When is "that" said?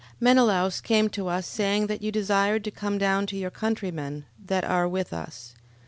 1.85-2.01, 4.43-4.63